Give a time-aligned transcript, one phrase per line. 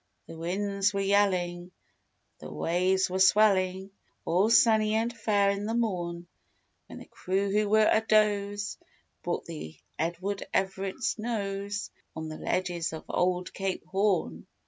[0.25, 1.69] The winds were yelling,
[2.39, 3.91] the waves were swelling
[4.25, 6.25] All sunny and fair in the morn,
[6.87, 8.79] When the crew who were adoze,
[9.21, 14.47] brought the Edward Everett's nose On the ledges of Old Cape Horn.